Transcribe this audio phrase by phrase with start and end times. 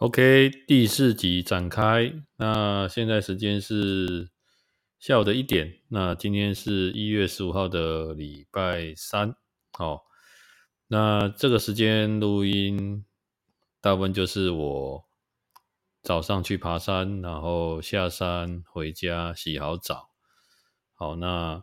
[0.00, 2.10] OK，第四集展开。
[2.36, 4.30] 那现在时间是
[4.98, 5.82] 下午的一点。
[5.88, 9.36] 那今天是一月十五号的礼拜三。
[9.72, 10.06] 好，
[10.86, 13.04] 那这个时间录音，
[13.82, 15.04] 大部分就是我
[16.02, 20.08] 早上去爬山，然后下山回家洗好澡。
[20.94, 21.62] 好，那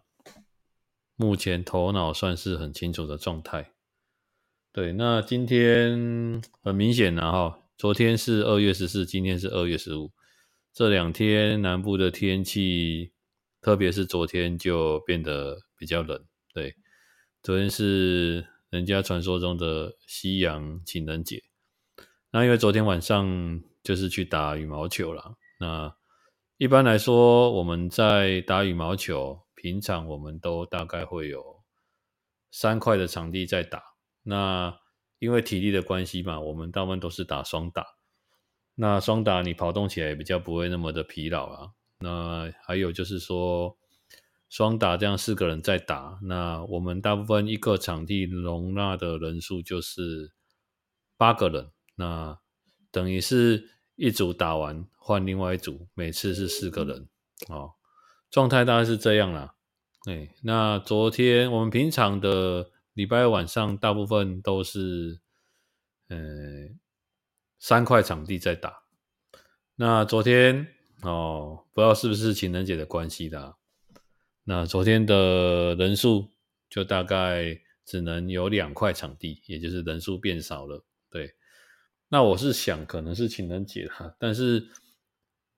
[1.15, 3.71] 目前头脑算是很清楚的状态。
[4.71, 7.66] 对，那今天很明显然后。
[7.77, 10.11] 昨天是二月十四，今天是二月十五。
[10.73, 13.13] 这两天南部的天气，
[13.61, 16.25] 特别是昨天就变得比较冷。
[16.55, 16.75] 对，
[17.43, 21.43] 昨天是人家传说中的夕阳情人节。
[22.31, 25.35] 那因为昨天晚上就是去打羽毛球了。
[25.59, 25.95] 那
[26.57, 31.61] 一般来说，我们在打羽毛球，平常我们都大概会有
[32.49, 33.83] 三块的场地在打。
[34.23, 34.79] 那
[35.19, 37.95] 因为体力的关系嘛，我们大部分都是打双打。
[38.75, 41.71] 那双打你跑动起来也比较不会那么的疲劳啊。
[41.99, 43.75] 那还有就是说，
[44.47, 50.33] 双打这样四个人在打，那我们大部分一个场地容纳的人数就是
[51.17, 51.71] 八个人。
[51.95, 52.37] 那
[52.91, 57.09] 等于是一组打完换另外一组，每次是四个人
[57.47, 57.71] 哦。
[58.29, 59.55] 状态大概是这样啦。
[60.05, 62.69] 哎，那昨天我们平常的。
[62.97, 65.19] 礼拜二晚上大部分都是，
[66.07, 66.17] 呃，
[67.59, 68.85] 三块场地在打。
[69.75, 70.65] 那昨天
[71.03, 73.55] 哦，不知道是不是情人节的关系的，
[74.45, 76.31] 那昨天的人数
[76.71, 80.83] 就大概只能有两块场地，也就是人数变少了。
[81.11, 81.35] 对，
[82.07, 84.69] 那我是想可能是情人节哈，但是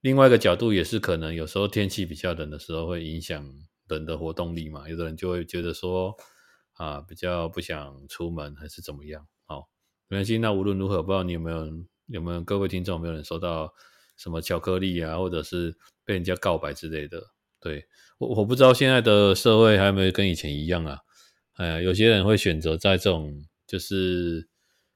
[0.02, 3.50] 另外一个角度也是可能有时候天气比较冷的时候会影响
[3.88, 6.14] 人的活动力嘛，有的人就会觉得说。
[6.80, 9.26] 啊，比较不想出门还是怎么样？
[9.44, 9.68] 好，
[10.08, 10.38] 没关系。
[10.38, 11.66] 那无论如何，不知道你有没有
[12.06, 13.74] 有没有各位听众有没有人收到
[14.16, 17.22] 什么巧克力啊，或者是被人家告白之类的？
[17.60, 17.86] 对，
[18.16, 21.00] 我我不知道现在的社会还有没有跟以前一样啊？
[21.56, 24.48] 哎呀，有些人会选择在这种就是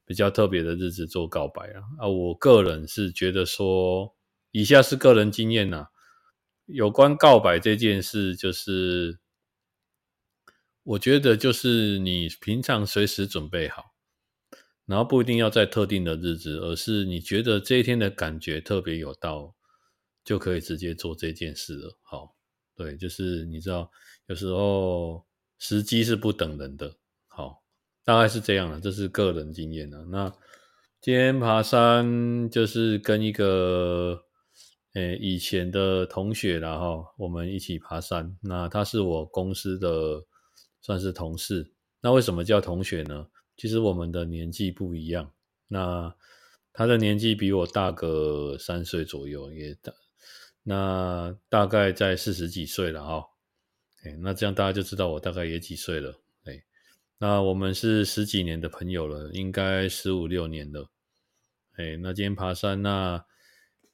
[0.05, 1.83] 比较特别的日子做告白啊。
[1.99, 4.15] 啊，我个人是觉得说，
[4.49, 5.89] 以下是个人经验呐，
[6.65, 9.19] 有关告白这件事，就是。
[10.85, 13.95] 我觉得就是你平常随时准备好，
[14.85, 19.55] 然后不一定要在特定的日子，而是你觉得这一天的感觉特别有道，
[20.23, 21.97] 就可以直接做这件事了。
[22.03, 22.35] 好，
[22.75, 23.89] 对，就是你知道，
[24.27, 25.25] 有时候
[25.57, 26.95] 时机是不等人的。
[27.25, 27.63] 好，
[28.03, 30.05] 大概是这样的，这是个人经验了。
[30.05, 30.31] 那
[31.01, 34.23] 今天爬山就是跟一个
[34.93, 38.37] 诶以前的同学，然后我们一起爬山。
[38.43, 40.23] 那他是我公司的。
[40.85, 41.67] 算是同事，
[41.99, 43.27] 那为什么叫同学呢？
[43.57, 45.33] 其实我们的年纪不一样，
[45.67, 46.15] 那
[46.71, 49.91] 他的年纪比我大个三岁左右，也大，
[50.61, 53.25] 那大概在四十几岁了哈、哦。
[54.21, 56.13] 那这样大家就知道我大概也几岁了。
[56.43, 56.63] 哎，
[57.17, 60.87] 那我们是十几年的朋友了，应该十五六年了。
[61.77, 63.25] 哎，那今天爬山，那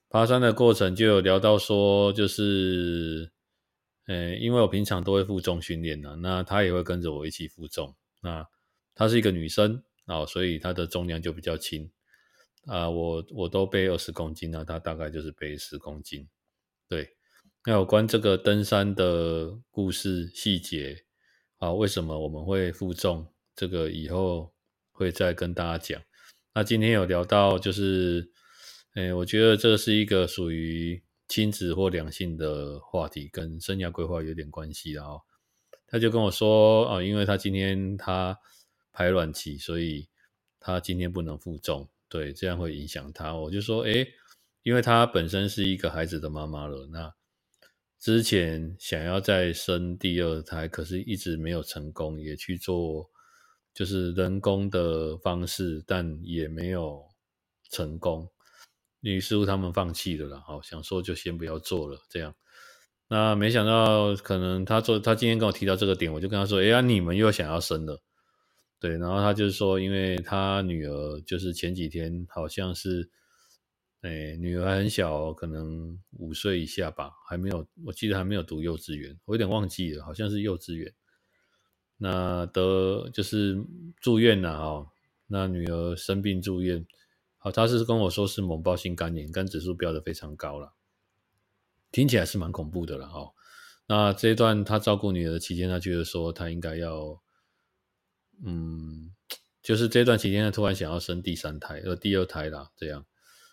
[0.10, 3.32] 爬山的过程就有聊到说，就是。
[4.08, 7.96] 呃，因为我平常都会负重训练的，那她也会跟着我一起负重。
[8.22, 8.46] 那
[8.96, 11.90] 她是一个女生啊，所以她的重量就比较轻
[12.66, 12.90] 啊。
[12.90, 16.28] 我我都背二十公斤，那她大概就是背十公斤。
[16.90, 17.16] 对，
[17.66, 21.06] 那有关这个登山的故事细节
[21.58, 23.32] 啊，为什么我们会负重？
[23.56, 24.52] 这个以后
[24.92, 26.02] 会再跟大家讲。
[26.56, 28.32] 那今天有聊到，就是，
[28.96, 31.04] 诶，我觉得这是一个属于。
[31.32, 35.22] 亲子或两性的话题跟生涯规划有点关系，然后
[35.88, 38.38] 他就跟我说啊，因为他今天他
[38.92, 40.10] 排卵期，所以
[40.60, 43.34] 他今天不能负重，对，这样会影响他。
[43.34, 44.06] 我就说，诶，
[44.64, 47.14] 因为他本身是一个孩子的妈妈了，那
[47.98, 53.10] 之前想要再生第二胎，可是一直没有成功，也去做
[53.74, 57.06] 就是人工的方式，但也没有
[57.70, 58.30] 成功。
[59.02, 60.40] 于是乎，他们放弃了。
[60.42, 62.34] 好，想说就先不要做了，这样。
[63.08, 68.02] 那没想到，可能他做，他今天跟我提到这个点，我就跟他说：“哎呀，你们又想要生了。”
[68.80, 73.10] 对，然后他就是说，因为他女儿就是前几天好像是，
[74.02, 80.94] 哎，女儿很小，可能五岁以下吧，还没有，我记得还没有读幼稚园，我有点忘记了，好像是幼稚园。
[81.98, 83.58] 那得就是
[84.00, 84.86] 住院了啊，
[85.28, 86.86] 那女儿生病住院。
[87.44, 90.74] 好，他是跟我说是猛暴性肝炎，肝指数飙得非常高了，
[91.92, 93.32] 听起来是蛮恐怖的了哈。
[93.88, 97.20] 那这一段他照顾女儿的期间，他觉得说他应该要，
[98.46, 99.12] 嗯，
[99.64, 103.08] 就是这段期间他突然想要生第三胎，呃，第二胎啦，这样。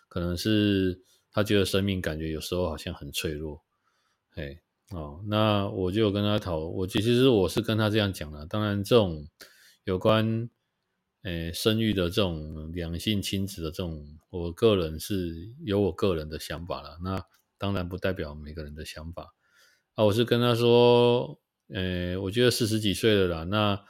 [0.07, 1.01] 可能是
[1.31, 3.63] 他觉得生命感觉有时候好像很脆弱，
[4.29, 4.59] 嘿，
[4.91, 8.45] 哦，那我就跟他讨，我其实我是跟他这样讲了。
[8.45, 9.27] 当然，这种
[9.83, 10.47] 有关
[11.23, 16.97] 诶生育的这种两性亲子的这种，我个人是有我个人的想法了。
[17.03, 17.23] 那
[17.57, 19.33] 当然不代表每个人的想法
[19.95, 20.05] 啊。
[20.05, 21.39] 我是跟他说，
[21.69, 23.85] 诶，我觉得四十几岁了啦，那。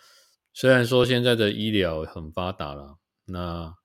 [0.51, 3.75] 虽然说现在的医疗很发达了，那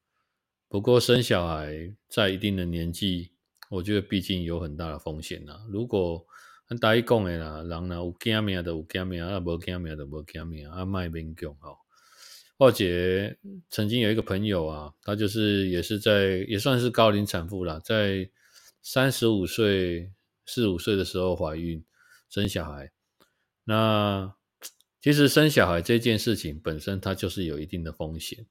[0.67, 3.33] 不过生小孩在一定的年纪，
[3.71, 5.61] 我觉得毕竟有很大的风险呐。
[5.71, 6.27] 如果
[6.81, 11.84] 大家讲的啦，人呢有惊命的有惊命，啊无惊命的无惊命，啊卖勉强哦。
[12.59, 12.85] 或者
[13.71, 18.31] 曾经有一个朋友啊，他就是也是在也算是高龄产妇啦，在
[18.83, 20.13] 三十五岁
[20.47, 21.85] 四五岁的时候怀孕
[22.29, 22.93] 生小孩，
[23.65, 24.35] 那。
[25.01, 28.47] 其实生小孩这件事情本身，它就是有一定的风险。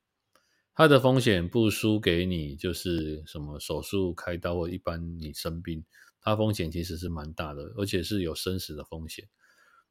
[0.76, 5.84] 它的风险不输给你，就是什么手术开刀或一般你生病，
[6.22, 9.28] 它风险其实是蛮大的，而且是有生死的风险。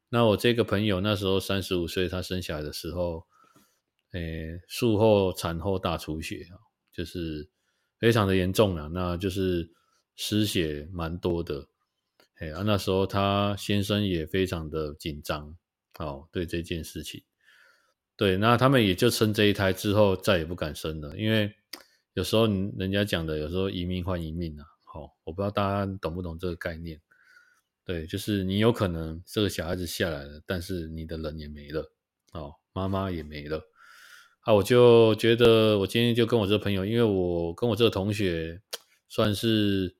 [0.07, 3.25] 那我这个朋友那时候三十五岁，他生小孩的时候，
[4.13, 6.57] 诶，术后产后大出血啊，
[6.91, 7.47] 就是
[7.99, 9.69] 非常的严重了，那就是
[10.15, 11.67] 失血蛮多的。
[12.39, 15.55] 诶，啊，那时候他先生也非常的紧张。
[15.99, 17.23] 哦，对这件事情，
[18.17, 21.53] 对，那他们也就生这一胎之后再也不敢生了，因为
[22.13, 24.65] 有时候人家讲的，有时候一命换一命啊。
[24.85, 26.99] 好，我不知道大家懂不懂这个概念。
[27.85, 31.93] 对，就是你有可能这个小孩子下来了，但是你的人也没了，
[32.31, 33.61] 哦，妈妈也没了。
[34.43, 38.61] 啊，我就觉得我今天就跟我这个朋友，因为我跟我这个同学
[39.09, 39.95] 算是。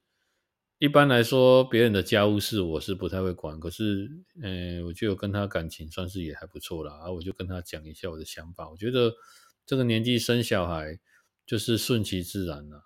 [0.80, 3.58] 一般来说，别人的家务事我是不太会管。
[3.58, 4.12] 可是，
[4.42, 6.92] 嗯、我就有跟他感情算是也还不错啦。
[6.96, 8.70] 啊，我就跟他讲一下我的想法。
[8.70, 9.14] 我觉得
[9.66, 11.00] 这个年纪生小孩
[11.46, 12.84] 就是顺其自然了。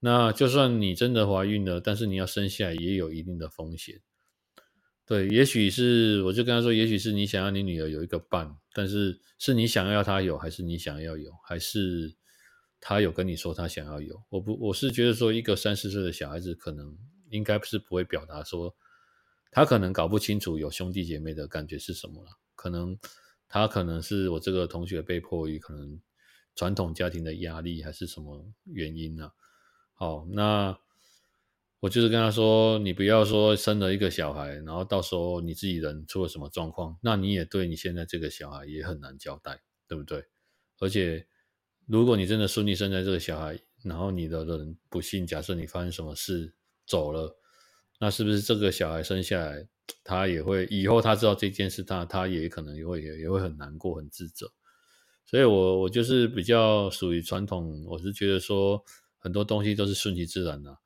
[0.00, 4.00] 那就算你真的怀孕了，但是你要生下来也有一定的风险。
[5.06, 12.14] 对，也许是我就跟他说，也许是你想要你女儿有一个伴，但是是你想要他有，还是你想要有，还是
[12.80, 14.22] 他有跟你说他想要有？
[14.28, 16.96] 我不，我是觉得说，一个三四岁的小孩子可能。
[17.30, 18.74] 应该是不会表达说，
[19.50, 22.30] 他可能搞不清楚有兄弟姐妹的感觉是什么了。
[22.54, 22.98] 可能
[23.50, 26.00] 他可能是我这个同学被迫于可能
[26.54, 29.30] 传统家庭的压力，还是什么原因呢？
[29.92, 30.78] 好，那
[31.80, 40.24] 我就是跟他说，你不要说生了一个小孩，然后到时候你自己人出了什么状况，那你也对你现在这个小孩也很难交代，对不对？
[40.78, 41.26] 而且
[41.86, 46.54] 如果你真的顺利生在这个小孩，然后你的人不幸，假设你发生什么事。
[46.90, 47.36] 走了，
[48.00, 49.68] 那是不是这个小孩生下来，
[50.02, 54.50] 他也会以后他知道这件事，他他也可能也会也会很难过、很自责。
[55.26, 58.82] 所以，我我就是比较属于传统，我是觉得说
[59.18, 60.78] 很多东西都是顺其自然的，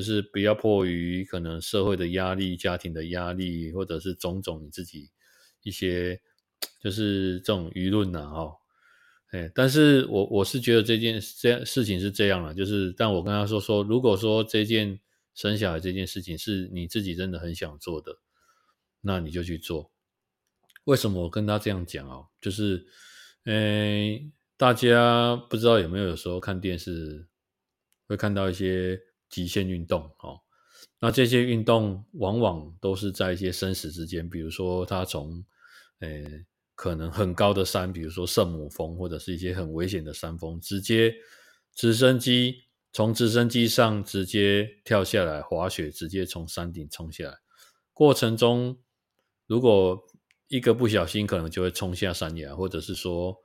[0.00, 5.10] 就是不要迫于可能社会的压力、家庭的压力，或者是种种你自己
[5.62, 6.20] 一些
[6.82, 8.56] 就是这种舆论呐，哦。
[9.32, 14.98] 哎，但是我我是觉得这件这样事情是这样了，就是但我跟他说说，如果说这件。
[15.32, 18.18] 生小孩这件事情是你自己真的很想做的，
[19.00, 19.90] 那你就去做。
[20.84, 22.26] 为什么我跟他这样讲哦？
[22.42, 22.84] 就是，
[23.44, 27.28] 诶，大家不知道有没有有时候看电视
[28.06, 29.00] 会看到一些
[29.30, 30.40] 极限运动哦。
[30.98, 35.42] 那这些运动往往都是在一些生死之间，比如说他从
[36.00, 41.14] 诶可能很高的山，比如说圣母峰，或者是一些很危险的山峰，直接
[41.74, 42.64] 直升机。
[42.92, 47.38] 从直升机上直接跳下来滑雪，直接从山顶冲下来。
[47.92, 48.80] 过程中，
[49.46, 50.02] 如果
[50.48, 53.36] 一个不小心，可能就会冲下山崖，或者是说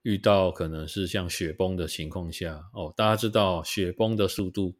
[0.00, 4.74] 遇到可能是像雪崩的情况下，哦，大家知道雪崩的速度，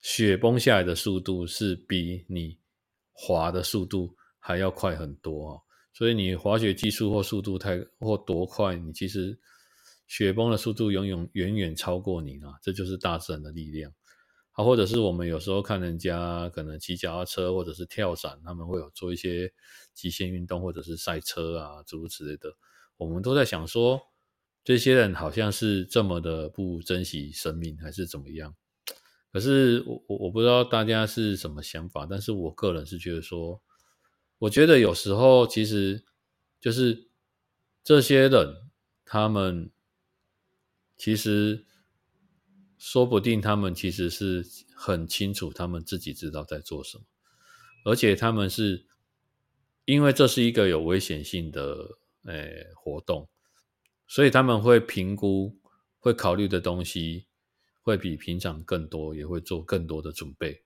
[0.00, 2.58] 雪崩下来的速度是比你
[3.12, 5.62] 滑的速度还要快很多哦。
[5.92, 9.38] 所以你滑雪技术或速度太或多快，你其实。
[10.10, 13.92] 雪崩的速度永远远远超过你啊，这就是大自然的力量。
[14.52, 19.52] 好，或者是我们有时候看人家可能骑脚踏车或者是跳伞，他们会有做一些
[19.92, 22.50] 极限运动或者是赛车啊诸如此类的。
[22.96, 24.00] 我们都在想说，
[24.64, 28.54] 这些人好像是这么的不珍惜生命，还是怎么样？
[29.32, 33.62] 可是我我我不知道大家是什么想法，但是我个人是觉得说，
[34.38, 36.04] 我觉得有时候其实
[36.60, 37.08] 就是
[37.82, 38.70] 这些人
[39.04, 39.70] 他们。
[41.00, 41.64] 其实，
[42.76, 44.44] 说不定他们其实是
[44.74, 47.04] 很清楚，他们自己知道在做什么，
[47.84, 48.84] 而且他们是
[49.84, 53.28] 因为这是一个有危险性的诶活动，
[54.08, 55.56] 所以他们会评估、
[56.00, 57.27] 会考虑的东西，
[57.88, 60.62] 会比平常更多，也会做更多的准备。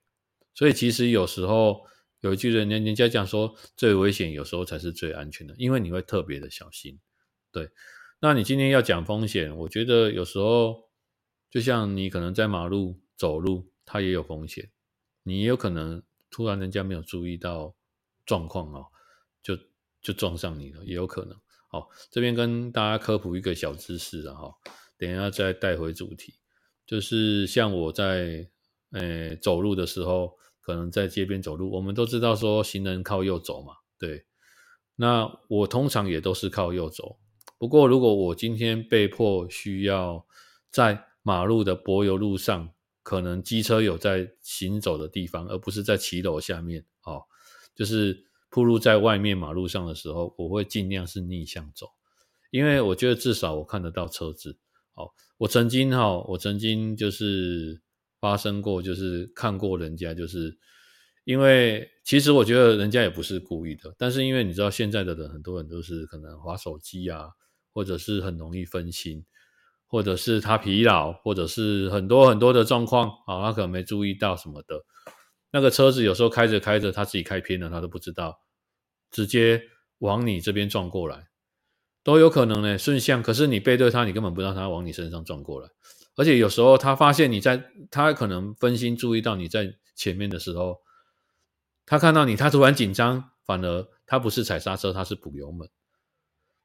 [0.53, 1.85] 所以其实有时候
[2.19, 6.99] 有一句人家人家讲说，最危险有时候才是最安全的，因为你会特别的小心。
[7.49, 7.69] 对，
[8.19, 10.89] 那你今天要讲风险，我觉得有时候
[11.49, 14.69] 就像你可能在马路走路，它也有风险，
[15.23, 17.73] 你也有可能突然人家没有注意到
[18.25, 18.87] 状况哦，
[19.41, 19.57] 就
[20.01, 21.39] 就撞上你了，也有可能。
[21.69, 24.53] 好，这边跟大家科普一个小知识啊，哈，
[24.97, 26.35] 等一下再带回主题，
[26.93, 28.49] 就是像我在。
[28.95, 34.27] 诶，走路的时候，可能在街边走路，我们都知道说行人靠右走嘛，对。
[34.95, 37.17] 那我通常也都是靠右走。
[37.57, 40.27] 不过，如果我今天被迫需要
[40.69, 42.69] 在马路的柏油路上，
[43.01, 47.23] 可能机车有在行走的地方，而不是在骑楼下面，哦，
[47.73, 51.87] 就是铺路在外面马路上的时候，我会尽量是逆向走，
[52.51, 54.59] 因为我觉得至少我看得到车子。
[54.95, 57.81] 哦，我曾经哈，我曾经就是。
[58.23, 60.57] 发生过，就是看过人家，就是
[61.25, 67.27] 因为其实我觉得人家也不是故意的，但是因为你知道现在的人，很多人都是可能滑手机啊，
[67.73, 69.25] 或者是很容易分心，
[69.87, 74.85] 或者是他疲劳，或者是很多很多的状况啊，他可能没注意到什么的，
[75.51, 78.39] 那个车子有时候开着开着，他自己开偏了，他都不知道，
[79.11, 79.61] 直接
[79.97, 81.27] 往你这边撞过来，
[82.03, 85.69] 都有可能呢，顺向，可是你背对他，你根本不知道他往你身上撞过来。
[86.15, 90.81] 而且有时候他发现你在，他可能分心注意到你在前面的时候，
[91.85, 95.67] 他看到你，他突然紧张，反而他不是踩刹车，他是补油门，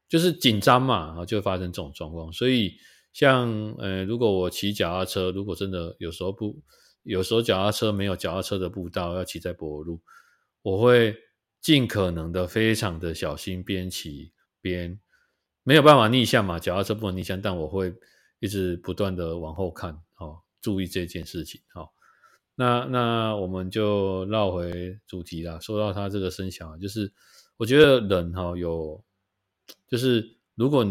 [0.09, 2.33] 就是紧张嘛，然后就会发生这种状况。
[2.33, 2.75] 所以
[3.13, 6.61] 像呃，如果我骑脚踏车，如果真的有时候不，
[7.05, 10.03] 有时候脚踏车没有脚踏车的步道，要骑在柏油路，
[10.63, 11.17] 我会
[11.63, 15.01] 尽可能的非常的小心，边骑边
[15.69, 17.95] 没有办法逆向嘛，脚踏车不能逆向，但我会。
[18.41, 21.91] 一直不断的往后看，哦，注意这件事情，哦，
[22.55, 25.59] 那那我们就绕回主题啦。
[25.59, 27.13] 说到他这个生小，就是
[27.57, 29.05] 我觉得人哈有，
[29.89, 30.87] 就是如果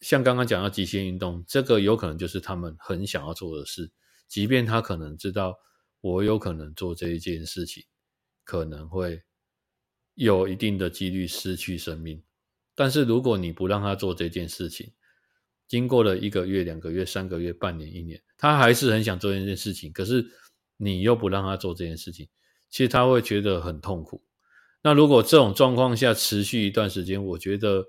[0.00, 3.90] 像刚刚讲到极限运动，这个有可能就是他们很想要做的事，
[4.26, 5.58] 即便他可能知道
[6.00, 7.84] 我有可能做这一件事情，
[8.44, 9.22] 可能会
[10.14, 12.22] 有一定的几率失去生命，
[12.78, 14.92] 但是如果你不让他做这件事情，
[15.66, 19.92] 经过了一个月、两个月、三个月、半年、一年，他还是很想做这件事情。
[19.92, 20.24] 可是
[20.76, 22.28] 你又不让他做这件事情，
[22.70, 24.22] 其实他会觉得很痛苦。
[24.82, 27.84] 那如果这种状况下持续一段时间，我觉得，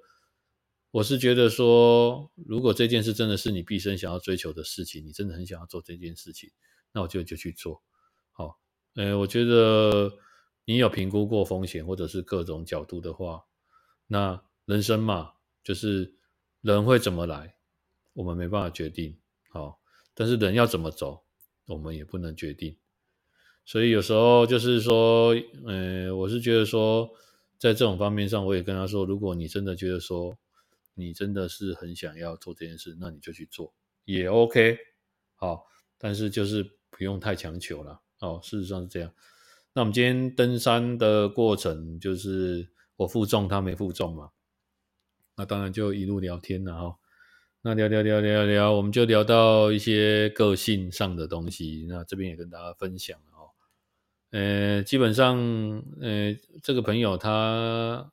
[0.89, 6.49] 我是觉得说，如果这件事真的是你毕生想要追求的事情，你真的很想要做这件事情，
[6.93, 7.83] 那我就就去做。
[8.31, 8.57] 好，
[8.95, 10.11] 呃，我觉得
[10.65, 13.43] 你有评估过风险或者是各种角度的话，
[14.07, 15.33] 那人生嘛，
[15.63, 16.13] 就是
[16.61, 17.55] 人会怎么来。
[18.13, 19.17] 我们没办法决定，
[19.49, 19.79] 好，
[20.13, 21.23] 但是人要怎么走，
[21.65, 22.77] 我们也不能决定。
[23.65, 25.35] 所以有时候就是说，
[25.65, 27.09] 呃，我是觉得说，
[27.57, 30.37] 在这种方面上，我也跟他说，如果你真的觉得说，
[30.93, 33.73] 你真的是很想要做这件事，那你就去做，
[34.05, 34.77] 也 OK，
[35.35, 35.65] 好，
[35.97, 39.11] 但是就是不用太强求了，哦，事实上是这样。
[39.73, 44.29] 那我们今天登山的过程，就是我负重，他没负重嘛，
[45.39, 46.97] 那当然就一路聊天了哦。
[47.61, 51.85] 那聊聊聊聊聊，我们就聊到一些个性上的东西。
[51.87, 53.47] 那这边也跟大家分享了哦。
[54.31, 55.37] 呃，基本上，
[56.01, 58.11] 呃，这个朋友他，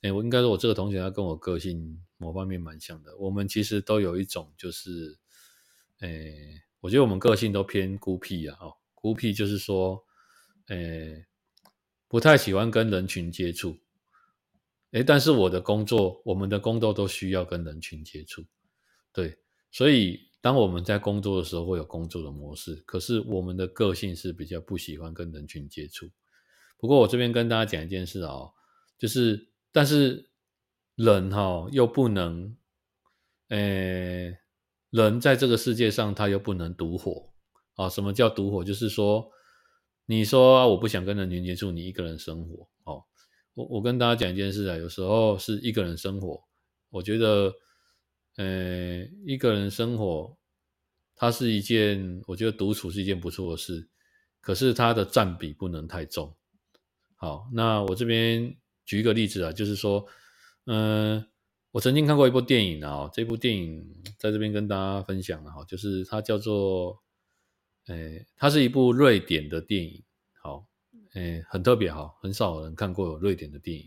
[0.00, 3.14] 哎，我应该说，我这个同学他跟我个性某方面蛮像的。
[3.18, 5.18] 我们其实都有一种，就是，
[6.00, 6.08] 呃，
[6.80, 8.56] 我觉得我们个性都偏孤僻啊。
[8.58, 10.02] 哦，孤僻就是说，
[10.68, 10.76] 呃，
[12.08, 13.76] 不太喜欢跟人群接触。
[14.94, 18.44] 哎，但是我的工作，我们的工作都需要跟人群接触。
[19.12, 19.36] 对，
[19.72, 22.76] 所以当我们在工作的时候，会有工作的模式。
[22.86, 26.08] 可是我们的个性是比较不喜欢跟人群接触。
[26.78, 28.52] 不过我这边跟大家讲一件事哦，
[28.96, 30.30] 就是但是
[30.94, 32.56] 人哈、哦、又不能，
[33.48, 34.38] 诶，
[34.90, 37.32] 人在这个世界上他又不能独活
[37.74, 37.88] 啊。
[37.88, 38.62] 什么叫独活？
[38.62, 39.28] 就是说，
[40.06, 43.02] 你说我不想跟人群接触，你一个人生活哦。
[43.54, 46.44] 我我跟大家讲一件事啊，有时候是一个人生活，
[46.90, 47.54] 我觉得。
[48.36, 50.36] 呃，一个人生活，
[51.14, 53.88] 它是一件，我觉得独处是一件不错的事，
[54.40, 56.34] 可是它的占比不能太重。
[57.14, 60.04] 好，那我这边举一个例子啊，就是说，
[60.66, 61.24] 嗯、
[61.70, 67.04] 我曾经看过一部电影啊，这部电影在这边跟大家分享了哈，就是它叫做，
[67.86, 70.02] 哎，它是一部瑞典的电影，
[71.14, 73.86] 哎，很特别哈，很少人看过有瑞典的电影，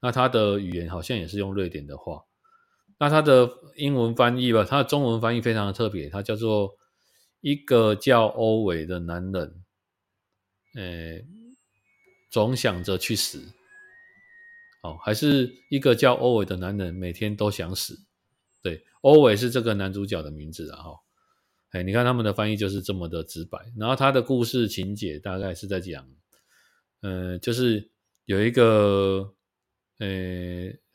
[0.00, 2.24] 那它的语言好像也是用瑞典的话。
[2.98, 6.76] 那它的英文翻译吧，它的中文翻译非常的特别，它叫做
[7.40, 9.64] 一个叫欧伟的男人，
[10.74, 11.22] 哎，
[12.30, 13.52] 总想着去死，
[14.82, 17.96] 哦，还是一个叫欧伟的男人每天都想死？
[18.62, 20.98] 对，欧伟是这个男主角的名字啊，哈，
[21.70, 23.58] 哎，你看他们的翻译就是这么的直白。
[23.76, 26.08] 然后他的故事情节大概是在讲，
[27.06, 27.88] 呃，就是
[28.24, 29.32] 有一个
[29.98, 30.08] 呃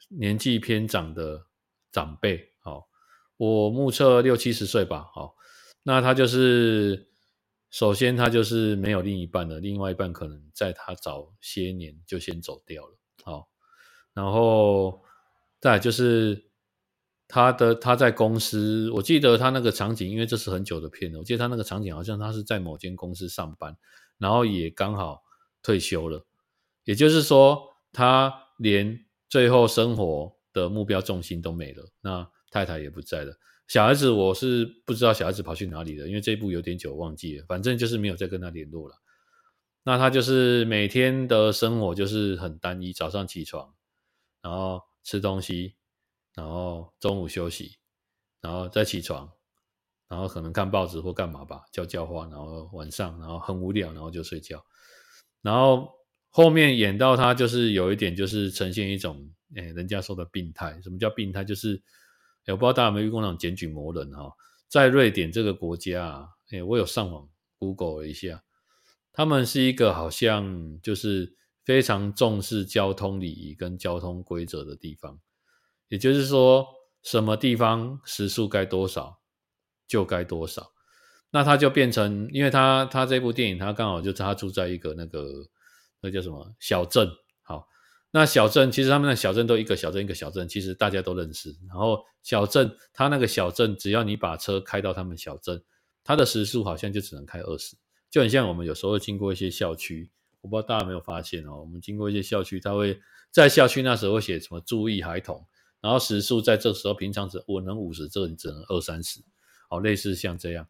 [0.10, 1.46] 年纪偏长的
[1.90, 2.90] 长辈，好，
[3.38, 5.36] 我目测六七十岁吧，好。
[5.84, 7.08] 那他就是，
[7.70, 13.48] 首先他就是没有另一半了，另外一半可能在他早些年就先走掉了，好，
[14.14, 15.02] 然后
[15.62, 16.52] 再就是
[17.28, 23.78] 他的他在公司，我记得他那个场景，因为这是很久的片了，我记得他那个场景好像他是在某间公司上班，
[24.18, 25.24] 然后也刚好
[25.64, 26.26] 退休了，
[26.84, 33.34] 也就是说他连最后生活的目标重心都没了，那太太也不在了。
[33.68, 38.96] 小孩子我是不知道小孩子跑去哪里了，因为这一部有点久忘记了，反正就是没有再跟他联络了。
[39.84, 43.74] 那他就是每天的生活就是很单一，早上起床，
[44.42, 45.76] 然后吃东西，
[46.36, 47.78] 然后中午休息，
[48.42, 49.32] 然后再起床，
[50.10, 54.64] 然后可能看报纸或干嘛吧，浇浇花，然后晚上然后很无聊，然后就睡觉。
[55.42, 55.92] 然后
[56.30, 60.82] 后面演到他就是有一点就是呈现一种，哎，人家说的病态。
[60.82, 61.44] 什么叫病态？
[61.44, 61.82] 就是。
[62.48, 64.34] 我不知道大家有没有遇过那种检举魔人哈，
[64.68, 67.30] 在瑞典这个国家啊，诶，我有上网
[67.60, 68.44] Google 了一下，
[69.14, 75.20] 他们是一个好像就是非常重视交通礼仪跟交通规则的地方，
[75.88, 76.66] 也就是说，
[77.04, 79.20] 什么地方时速该多少
[79.88, 80.72] 就该多少，
[81.32, 85.48] 那他就变成，因为他他这部电影他刚好就他住在一个那个
[86.02, 87.10] 那叫什么小镇。
[87.42, 87.66] 好
[88.12, 91.56] 那小镇其实他们的小镇都一个小镇一个小镇，其实大家都认识。
[91.70, 95.64] 然后小镇，他那个小镇，只要你把车开到他们小镇，
[96.04, 97.78] 他的时速好像就只能开二十，
[98.10, 100.12] 就很像我们有时候经过一些校区，
[100.42, 103.00] 我不知道大家有没有发现哦，我们经过一些校区，他会
[103.32, 105.46] 在校区那时候会写什么注意孩童，
[105.80, 109.22] 然后时速在这时候平常只我能五十，这里只能二三十，
[109.70, 110.68] 好，类似像这样。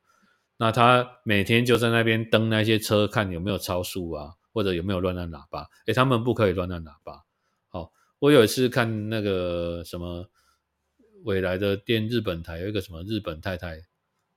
[0.62, 5.68] 那他每天就在那边登那些车，看有没有超速啊，或者有没有乱按喇叭。
[5.88, 7.24] 诶，他们不可以乱按喇叭。
[7.68, 10.30] 好我有一次看那个什么
[11.24, 13.82] 未来的电日本台，有一个什么日本太太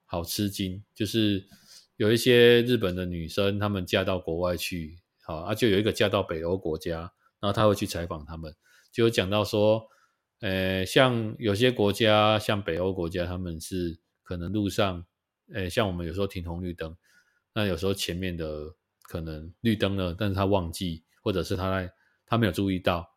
[0.06, 1.46] 好吃惊，就是
[1.98, 7.00] 有一些日本的女生，她们嫁到国外去，好啊，就有一个嫁到北欧国家，
[7.38, 8.56] 然后她会去采访他们，
[8.90, 9.86] 就有讲到说，
[10.40, 15.04] 呃，像有些国家，像北欧国家，他们是可能路上，
[15.52, 16.96] 诶，像我们有时候停红绿灯，
[17.52, 21.92] 那有时候前面的可能绿灯了，但是他忘记，或者是他在
[22.26, 23.12] 他没有注意到。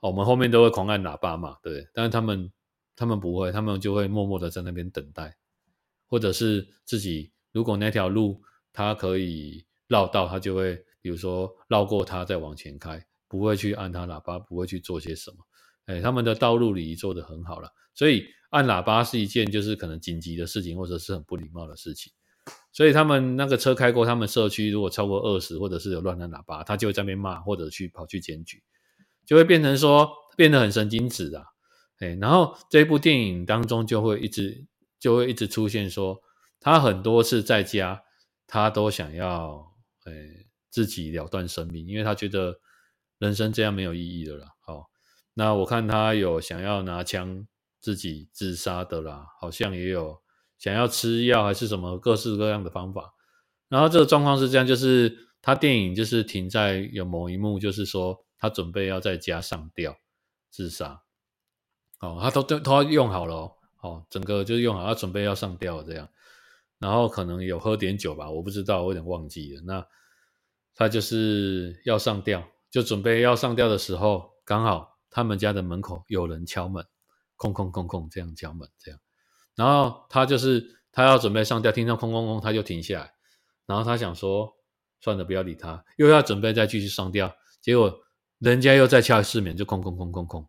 [0.00, 2.52] 我们后面都会狂按喇叭嘛，对，但是他们
[2.96, 5.36] 他们不会，他们就会默默的在那边等待，
[6.08, 15.36] 或者是自己如果那条路他可以绕道，他就会比如说绕过他再往前开，不会去按他喇叭，不会去做些什么。
[15.86, 22.12] 哎，他们的道路礼仪做得很好了，所以按喇叭是一件就是可能紧急的事情，或者是很不礼貌的事情。
[22.70, 28.62] 所以他们那个车开过他们社区，如果超过二十，或者是有乱按喇叭，他就会在那边骂，或者去跑去检举。
[29.24, 31.44] 就会变成说变得很神经质啊，
[32.00, 34.66] 哎，然后这部电影当中就会一直
[34.98, 36.20] 就会一直出现说，
[36.60, 38.02] 他很多次在家，
[38.46, 39.72] 他都想要
[40.04, 40.12] 哎
[40.68, 42.58] 自己了断生命，因为他觉得
[43.18, 44.46] 人生这样没有意义的了。
[44.60, 44.90] 好，
[45.34, 47.46] 那我看他有想要拿枪
[47.82, 50.22] 自己自杀的啦，好像也有
[50.56, 53.12] 想要吃药还是什么各式各样的方法。
[53.68, 58.24] 然后这个状况是这样，就是他电影就是停在有某一幕，就是说。
[58.42, 59.96] 他准备要在家上吊
[60.50, 61.00] 自杀，
[62.00, 66.08] 哦，他都都都用好了哦，哦，整个就是用好，他准备要上吊这样，
[66.80, 69.62] 然后可能有喝点酒吧，我不知道，我有点忘记了。
[69.64, 69.86] 那
[70.74, 76.84] 他就是要上吊，就准备要上吊的时候，刚好他们家的门口有人敲门，
[77.42, 79.00] 空空空空这样敲门这样，
[79.56, 83.14] 然后他就是他要准备上吊，听到空空空，他就停下来，
[83.66, 84.52] 然后他想说，
[85.00, 87.98] 算了，不要理他，又要准备再继续上吊，结果。
[88.38, 90.44] 人家又在敲室门，就空空空空空，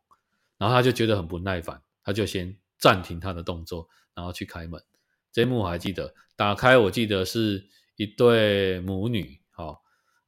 [0.58, 4.82] 然后他就觉得很不耐烦，他就先暂停他的动作，然后去开门。
[5.32, 7.64] 这幕我还记得，打开我记得是
[7.96, 9.78] 一对母女，哦，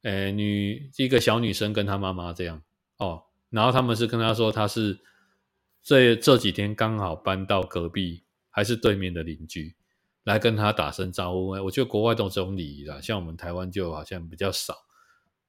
[0.02, 2.62] 诶，女一个小女生跟她妈妈这样，
[2.98, 5.00] 哦，然后他们是跟她说，她是
[5.86, 9.76] 这这几天刚好搬到隔壁还是对面的邻居，
[10.24, 11.50] 来跟他打声招呼。
[11.50, 14.74] 我觉得国外都这种礼仪啦，像我们台湾就好像比较少。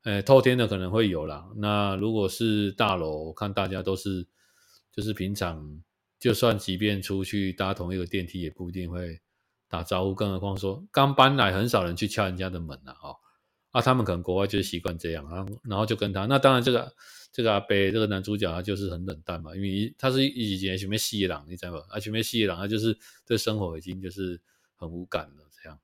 [0.03, 1.49] 诶，透天的可能会有啦。
[1.55, 4.27] 那如果是大楼，我看大家都是，
[4.91, 5.81] 就是平常
[6.19, 9.19] 就算即便出去搭同一个电梯，也不一定会
[9.67, 13.17] 打招呼，更何况说刚搬来，很少人去敲人家的门了啊，
[13.71, 16.93] 啊，他们可能国外就是习惯这样，然后然后就跟他，那当然这个
[17.31, 21.81] 这个阿北这个男主角他就是很冷淡嘛，因为他是以前前面西朗，你知道吗？
[21.89, 24.39] 啊，前面西朗他就是对生活已经就是
[24.75, 25.79] 很无感了这样，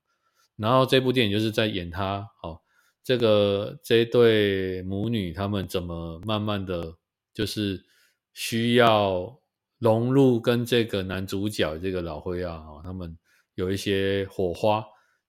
[0.56, 2.60] 然后这部电影就是在演他哦，
[3.04, 6.96] 这个这对母女他们怎么慢慢的
[7.34, 7.86] 就是
[8.34, 9.39] 需要。
[9.80, 13.17] 融入跟这个男主角这个老灰啊，哦他们
[13.56, 14.82] 有一些火花，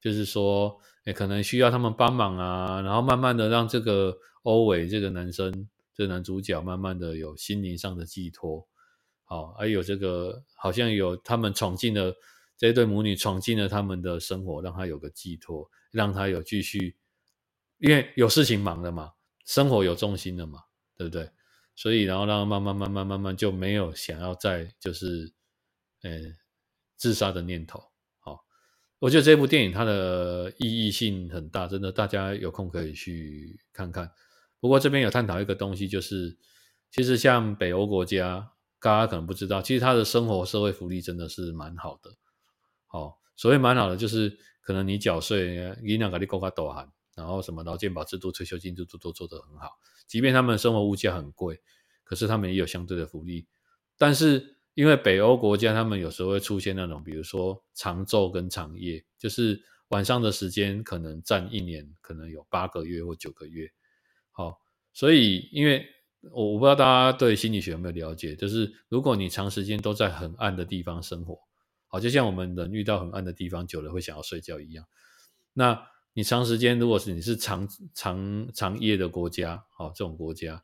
[0.05, 8.69] 就是说，诶可能需要他们帮忙啊，然后慢慢的让这个欧伟这个男生，这个男主角慢慢的有心灵上的寄托，
[9.25, 12.15] 好，还有这个好像有他们闯进了
[12.59, 16.99] 这一对母女闯进了他们的生活，让他有个寄托，让他有继续，
[17.79, 19.13] 因为有事情忙了嘛，
[19.47, 20.61] 生活有重心了嘛，
[20.99, 21.31] 对不对？
[21.75, 25.33] 所以，然后让慢慢、慢慢、慢慢就没有想要再就是，
[26.03, 26.11] 呃，
[26.95, 27.83] 自杀的念头。
[29.05, 34.11] 我觉得这部电影它的意义性很大，真的，大家有空可以去看看。
[34.59, 36.39] 不过这边有探讨一个东西，就是
[36.91, 42.15] 其实像北欧国家，大家可能不知道，其实他的生活社会福利真的是蛮好的。
[42.87, 46.91] 好，所谓蛮好的，就是可能你缴税，你两个你够卡多哈。
[47.15, 49.73] 然后什么劳健保制度、退休金制度都做得很好，
[50.07, 51.61] 即便他们生活物价很贵，
[52.05, 53.47] 可是他们也有相对的福利。
[53.99, 63.71] 但是因为北欧国家，他们有时候会出现那种，比如说长昼跟长夜，就是晚上的时间可能占一年，可能有八个月或九个月。
[64.31, 64.61] 好，
[64.93, 65.87] 所以因为
[66.33, 71.39] 我我不知道大家对心理学有没有了解，就是如果你长时间都在很暗的地方生活，
[71.87, 74.87] 好，就像我们人遇到很暗的地方久了会想要睡觉一样，
[75.53, 75.89] 那。
[76.17, 80.63] 你长时间，如果是你是长长长夜的国家，好，这种国家，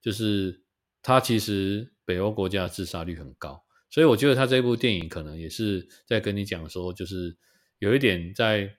[0.00, 0.60] 就是
[1.02, 7.36] 他其实北欧国家自杀率很高，所以我觉得他这部电影可能也是在跟你讲说，就是
[7.78, 8.74] 有一点在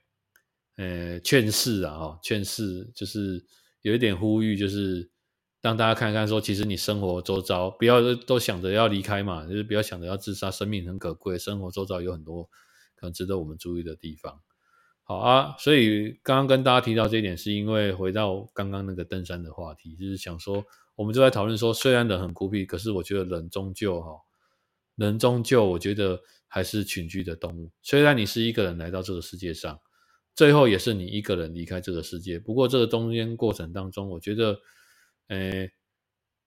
[0.76, 3.46] 呃劝世啊，哈，劝世就是
[3.82, 5.10] 有一点呼吁，就是
[5.62, 12.44] 让大家看看说，其实你生活周遭不要都想着要离开嘛，就是不要想着要自杀，生命很可贵，生活周遭有很多
[12.96, 14.42] 可能值得我们注意的地方。
[15.10, 24.12] 好啊，所以刚刚跟大家提到这一点，是因为回到刚刚那个登山的话题，就是想说，我们就在讨论说，虽然人很孤僻，可是我觉得人终究哈，
[24.98, 27.72] 人终究我觉得还是群居的动物。
[27.82, 29.80] 虽然你是一个人来到这个世界上，
[30.36, 32.38] 最后也是你一个人离开这个世界。
[32.38, 34.60] 不过这个中间过程当中，我觉得，
[35.30, 35.72] 诶，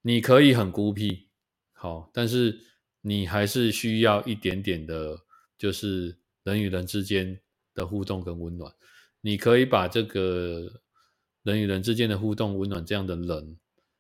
[0.03, 1.31] 你可以很孤僻，
[1.73, 2.61] 好，但是
[3.01, 5.19] 你还是需要一点点的，
[5.59, 7.41] 就是人与人之间。
[7.75, 8.73] 的互动跟温暖，
[9.21, 10.81] 你可以把这个
[11.43, 13.59] 人与人之间的互动温暖这样的人，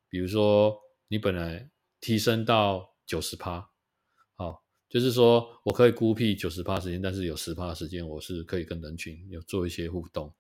[0.09, 0.77] 比如说
[1.09, 3.69] 你本来提升到九十趴，
[4.35, 10.33] 好，就是说我可以孤僻九十趴时间，但是有十趴时间我是可以跟人群有做一些互动。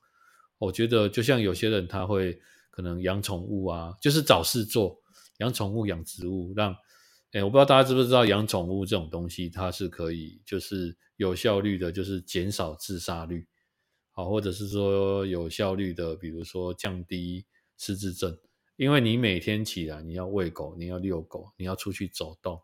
[0.58, 2.40] 我觉得就像有些人他会
[2.70, 4.96] 可能养宠物啊，就是找事做，
[5.38, 6.74] 养宠物、养植物，让，
[7.32, 10.96] 哎，我不知道大家知不知道养宠物这种东西，它是可以就是。
[11.16, 13.46] 有效率的，就是减少自杀率，
[14.10, 17.46] 好，或者是说有效率的，比如说降低
[17.78, 18.36] 失智症，
[18.74, 22.60] 因为你每天起来，你要喂狗，你要遛狗，你要出去走动，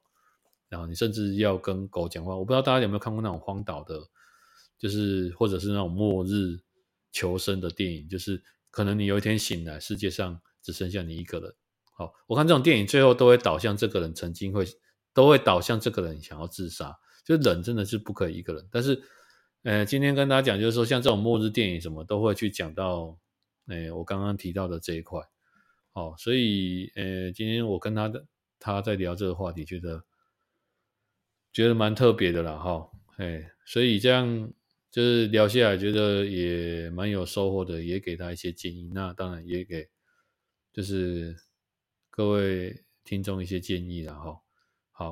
[0.68, 2.34] 然后你甚至要跟狗讲话。
[2.34, 4.00] 我不知道大家有没有看过那种荒岛的，
[4.76, 6.58] 就是或者是那种末日
[7.12, 11.54] 求生的电影，就是可能你有一天醒来，世界上只剩下你一个人。
[11.98, 14.64] 好，我看这种电影最后都会导向这个人曾经会，
[15.12, 16.96] 都会导向这个人想要自杀。
[17.24, 19.02] 就人真的是不可以一个人，但是，
[19.62, 23.18] 呃，今天跟大家讲，就是说像这种末日电影什么都会去讲到，
[23.66, 25.20] 呃，我刚刚提到的这一块，
[25.92, 28.24] 哦，所以，呃，今天我跟他的
[28.58, 30.04] 他在聊这个话题，觉得
[31.52, 34.50] 觉得蛮特别的啦，哈、哎，所以这样
[34.90, 39.86] 就是聊下来，觉得也蛮有收获的，也给他一些建议，那当然也给
[40.72, 41.36] 就是
[42.18, 44.42] 各位听众一些建议然后、